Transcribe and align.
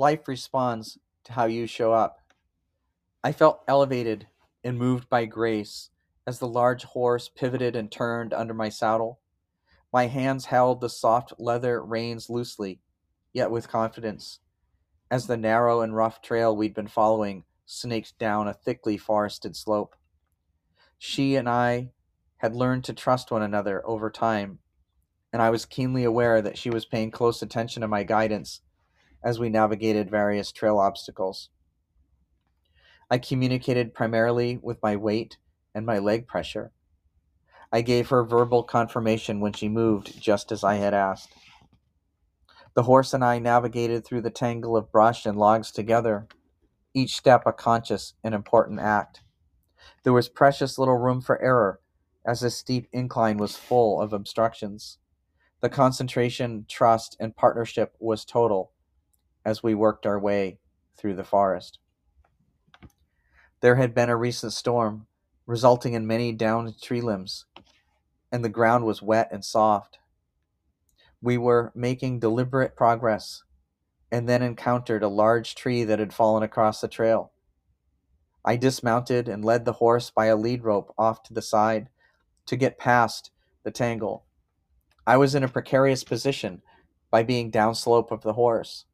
Life 0.00 0.28
responds 0.28 0.96
to 1.24 1.34
how 1.34 1.44
you 1.44 1.66
show 1.66 1.92
up. 1.92 2.20
I 3.22 3.32
felt 3.32 3.62
elevated 3.68 4.28
and 4.64 4.78
moved 4.78 5.10
by 5.10 5.26
grace 5.26 5.90
as 6.26 6.38
the 6.38 6.48
large 6.48 6.84
horse 6.84 7.28
pivoted 7.28 7.76
and 7.76 7.92
turned 7.92 8.32
under 8.32 8.54
my 8.54 8.70
saddle. 8.70 9.20
My 9.92 10.06
hands 10.06 10.46
held 10.46 10.80
the 10.80 10.88
soft 10.88 11.34
leather 11.38 11.84
reins 11.84 12.30
loosely, 12.30 12.80
yet 13.34 13.50
with 13.50 13.68
confidence, 13.68 14.38
as 15.10 15.26
the 15.26 15.36
narrow 15.36 15.82
and 15.82 15.94
rough 15.94 16.22
trail 16.22 16.56
we'd 16.56 16.72
been 16.72 16.88
following 16.88 17.44
snaked 17.66 18.18
down 18.18 18.48
a 18.48 18.54
thickly 18.54 18.96
forested 18.96 19.54
slope. 19.54 19.94
She 20.96 21.36
and 21.36 21.46
I 21.46 21.90
had 22.38 22.56
learned 22.56 22.84
to 22.84 22.94
trust 22.94 23.30
one 23.30 23.42
another 23.42 23.86
over 23.86 24.08
time, 24.08 24.60
and 25.30 25.42
I 25.42 25.50
was 25.50 25.66
keenly 25.66 26.04
aware 26.04 26.40
that 26.40 26.56
she 26.56 26.70
was 26.70 26.86
paying 26.86 27.10
close 27.10 27.42
attention 27.42 27.82
to 27.82 27.86
my 27.86 28.02
guidance 28.02 28.62
as 29.22 29.38
we 29.38 29.48
navigated 29.48 30.10
various 30.10 30.52
trail 30.52 30.78
obstacles. 30.78 31.50
I 33.10 33.18
communicated 33.18 33.94
primarily 33.94 34.58
with 34.62 34.82
my 34.82 34.96
weight 34.96 35.36
and 35.74 35.84
my 35.84 35.98
leg 35.98 36.26
pressure. 36.26 36.72
I 37.72 37.82
gave 37.82 38.08
her 38.08 38.24
verbal 38.24 38.62
confirmation 38.62 39.40
when 39.40 39.52
she 39.52 39.68
moved 39.68 40.20
just 40.20 40.50
as 40.50 40.64
I 40.64 40.76
had 40.76 40.94
asked. 40.94 41.32
The 42.74 42.84
horse 42.84 43.12
and 43.12 43.24
I 43.24 43.38
navigated 43.38 44.04
through 44.04 44.22
the 44.22 44.30
tangle 44.30 44.76
of 44.76 44.92
brush 44.92 45.26
and 45.26 45.36
logs 45.36 45.70
together, 45.70 46.28
each 46.94 47.16
step 47.16 47.42
a 47.46 47.52
conscious 47.52 48.14
and 48.22 48.34
important 48.34 48.80
act. 48.80 49.22
There 50.02 50.12
was 50.12 50.28
precious 50.28 50.78
little 50.78 50.96
room 50.96 51.20
for 51.20 51.40
error, 51.42 51.80
as 52.24 52.40
the 52.40 52.50
steep 52.50 52.88
incline 52.92 53.38
was 53.38 53.56
full 53.56 54.00
of 54.00 54.12
obstructions. 54.12 54.98
The 55.60 55.68
concentration, 55.68 56.64
trust, 56.68 57.16
and 57.20 57.36
partnership 57.36 57.94
was 57.98 58.24
total 58.24 58.72
as 59.44 59.62
we 59.62 59.74
worked 59.74 60.06
our 60.06 60.18
way 60.18 60.58
through 60.96 61.14
the 61.14 61.24
forest. 61.24 61.78
There 63.60 63.76
had 63.76 63.94
been 63.94 64.08
a 64.08 64.16
recent 64.16 64.52
storm, 64.52 65.06
resulting 65.46 65.94
in 65.94 66.06
many 66.06 66.32
downed 66.32 66.80
tree 66.80 67.00
limbs, 67.00 67.46
and 68.32 68.44
the 68.44 68.48
ground 68.48 68.84
was 68.84 69.02
wet 69.02 69.28
and 69.32 69.44
soft. 69.44 69.98
We 71.20 71.36
were 71.36 71.72
making 71.74 72.20
deliberate 72.20 72.76
progress 72.76 73.42
and 74.10 74.28
then 74.28 74.42
encountered 74.42 75.02
a 75.02 75.08
large 75.08 75.54
tree 75.54 75.84
that 75.84 75.98
had 75.98 76.12
fallen 76.12 76.42
across 76.42 76.80
the 76.80 76.88
trail. 76.88 77.32
I 78.44 78.56
dismounted 78.56 79.28
and 79.28 79.44
led 79.44 79.64
the 79.64 79.74
horse 79.74 80.10
by 80.10 80.26
a 80.26 80.36
lead 80.36 80.64
rope 80.64 80.94
off 80.96 81.22
to 81.24 81.34
the 81.34 81.42
side 81.42 81.88
to 82.46 82.56
get 82.56 82.78
past 82.78 83.30
the 83.62 83.70
tangle. 83.70 84.24
I 85.06 85.16
was 85.16 85.34
in 85.34 85.44
a 85.44 85.48
precarious 85.48 86.04
position 86.04 86.62
by 87.10 87.22
being 87.22 87.50
downslope 87.50 88.10
of 88.10 88.22
the 88.22 88.32
horse. 88.32 88.86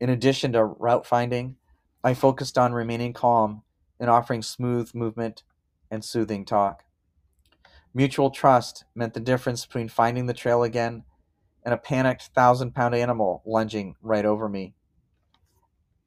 In 0.00 0.10
addition 0.10 0.52
to 0.52 0.64
route 0.64 1.06
finding, 1.06 1.56
I 2.04 2.14
focused 2.14 2.56
on 2.56 2.72
remaining 2.72 3.12
calm 3.12 3.62
and 3.98 4.08
offering 4.08 4.42
smooth 4.42 4.94
movement 4.94 5.42
and 5.90 6.04
soothing 6.04 6.44
talk. 6.44 6.84
Mutual 7.92 8.30
trust 8.30 8.84
meant 8.94 9.14
the 9.14 9.20
difference 9.20 9.66
between 9.66 9.88
finding 9.88 10.26
the 10.26 10.34
trail 10.34 10.62
again 10.62 11.04
and 11.64 11.74
a 11.74 11.78
panicked 11.78 12.30
thousand 12.34 12.74
pound 12.74 12.94
animal 12.94 13.42
lunging 13.44 13.96
right 14.00 14.24
over 14.24 14.48
me. 14.48 14.74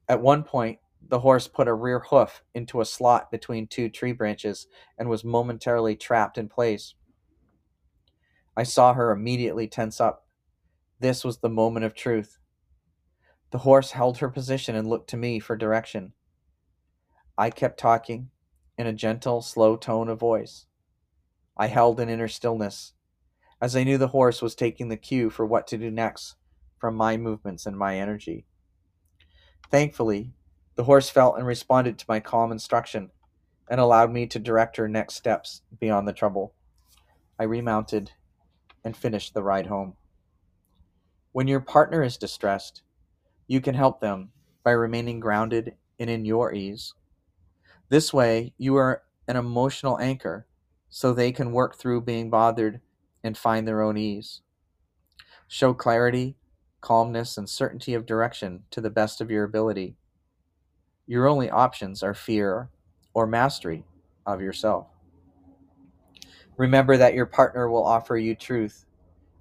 At 0.08 0.22
one 0.22 0.42
point, 0.42 0.78
the 1.06 1.20
horse 1.20 1.48
put 1.48 1.68
a 1.68 1.74
rear 1.74 1.98
hoof 1.98 2.42
into 2.54 2.80
a 2.80 2.86
slot 2.86 3.30
between 3.30 3.66
two 3.66 3.90
tree 3.90 4.12
branches 4.12 4.66
and 4.96 5.08
was 5.08 5.24
momentarily 5.24 5.96
trapped 5.96 6.38
in 6.38 6.48
place. 6.48 6.94
I 8.56 8.62
saw 8.62 8.94
her 8.94 9.10
immediately 9.10 9.68
tense 9.68 10.00
up. 10.00 10.26
This 11.00 11.24
was 11.24 11.38
the 11.38 11.48
moment 11.48 11.84
of 11.84 11.94
truth. 11.94 12.38
The 13.52 13.58
horse 13.58 13.90
held 13.90 14.18
her 14.18 14.30
position 14.30 14.74
and 14.74 14.88
looked 14.88 15.10
to 15.10 15.16
me 15.18 15.38
for 15.38 15.56
direction. 15.56 16.14
I 17.36 17.50
kept 17.50 17.78
talking 17.78 18.30
in 18.78 18.86
a 18.86 18.94
gentle, 18.94 19.42
slow 19.42 19.76
tone 19.76 20.08
of 20.08 20.18
voice. 20.18 20.66
I 21.54 21.66
held 21.66 22.00
an 22.00 22.08
inner 22.08 22.28
stillness, 22.28 22.94
as 23.60 23.76
I 23.76 23.84
knew 23.84 23.98
the 23.98 24.08
horse 24.08 24.40
was 24.40 24.54
taking 24.54 24.88
the 24.88 24.96
cue 24.96 25.28
for 25.28 25.44
what 25.44 25.66
to 25.66 25.76
do 25.76 25.90
next 25.90 26.36
from 26.78 26.96
my 26.96 27.18
movements 27.18 27.66
and 27.66 27.76
my 27.76 27.98
energy. 27.98 28.46
Thankfully, 29.70 30.32
the 30.74 30.84
horse 30.84 31.10
felt 31.10 31.36
and 31.36 31.46
responded 31.46 31.98
to 31.98 32.06
my 32.08 32.20
calm 32.20 32.52
instruction 32.52 33.10
and 33.68 33.78
allowed 33.78 34.10
me 34.10 34.26
to 34.28 34.38
direct 34.38 34.78
her 34.78 34.88
next 34.88 35.14
steps 35.14 35.60
beyond 35.78 36.08
the 36.08 36.14
trouble. 36.14 36.54
I 37.38 37.44
remounted 37.44 38.12
and 38.82 38.96
finished 38.96 39.34
the 39.34 39.42
ride 39.42 39.66
home. 39.66 39.96
When 41.32 41.48
your 41.48 41.60
partner 41.60 42.02
is 42.02 42.16
distressed, 42.16 42.82
you 43.52 43.60
can 43.60 43.74
help 43.74 44.00
them 44.00 44.30
by 44.64 44.70
remaining 44.70 45.20
grounded 45.20 45.74
and 45.98 46.08
in 46.08 46.24
your 46.24 46.54
ease. 46.54 46.94
This 47.90 48.10
way, 48.10 48.54
you 48.56 48.76
are 48.76 49.02
an 49.28 49.36
emotional 49.36 49.98
anchor 49.98 50.46
so 50.88 51.12
they 51.12 51.32
can 51.32 51.52
work 51.52 51.76
through 51.76 52.00
being 52.00 52.30
bothered 52.30 52.80
and 53.22 53.36
find 53.36 53.68
their 53.68 53.82
own 53.82 53.98
ease. 53.98 54.40
Show 55.48 55.74
clarity, 55.74 56.34
calmness, 56.80 57.36
and 57.36 57.46
certainty 57.46 57.92
of 57.92 58.06
direction 58.06 58.62
to 58.70 58.80
the 58.80 58.88
best 58.88 59.20
of 59.20 59.30
your 59.30 59.44
ability. 59.44 59.96
Your 61.06 61.28
only 61.28 61.50
options 61.50 62.02
are 62.02 62.14
fear 62.14 62.70
or 63.12 63.26
mastery 63.26 63.84
of 64.24 64.40
yourself. 64.40 64.86
Remember 66.56 66.96
that 66.96 67.12
your 67.12 67.26
partner 67.26 67.68
will 67.68 67.84
offer 67.84 68.16
you 68.16 68.34
truth. 68.34 68.86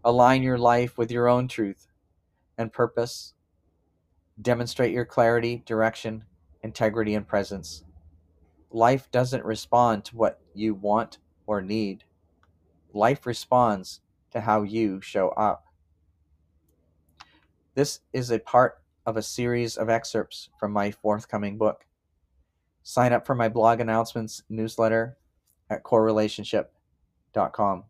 Align 0.04 0.44
your 0.44 0.58
life 0.58 0.98
with 0.98 1.12
your 1.12 1.30
own 1.30 1.48
truth 1.48 1.88
and 2.58 2.74
purpose 2.74 3.36
Demonstrate 4.42 4.94
your 4.94 5.06
clarity, 5.06 5.62
direction, 5.66 6.24
integrity, 6.64 7.16
and 7.16 7.28
presence. 7.28 7.84
Life 8.72 9.12
doesn't 9.12 9.46
respond 9.46 10.06
to 10.06 10.16
what 10.16 10.40
you 10.54 10.74
want 10.74 11.18
or 11.46 11.62
need. 11.62 12.04
Life 12.94 13.26
responds 13.26 14.02
to 14.32 14.42
how 14.42 14.64
you 14.64 15.02
show 15.02 15.30
up. 15.30 15.66
This 17.76 18.00
is 18.14 18.32
a 18.32 18.40
part 18.40 18.82
of 19.06 19.18
a 19.18 19.22
series 19.22 19.78
of 19.78 19.90
excerpts 19.90 20.50
from 20.60 20.72
my 20.72 20.92
forthcoming 20.92 21.58
book. 21.58 21.86
Sign 22.84 23.14
up 23.14 23.26
for 23.26 23.36
my 23.36 23.50
blog 23.50 23.80
announcements 23.80 24.44
newsletter 24.50 25.18
at 25.70 25.84
corerelationship.com. 25.84 27.84